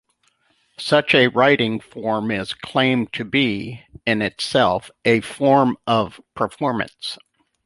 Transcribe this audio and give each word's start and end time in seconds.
Such 0.79 1.13
a 1.13 1.27
writing 1.27 1.79
form 1.79 2.31
is 2.31 2.55
claimed 2.55 3.13
to 3.13 3.23
be, 3.23 3.83
in 4.03 4.23
itself, 4.23 4.89
a 5.05 5.19
form 5.21 5.77
of 5.85 6.19
performance. 6.33 7.19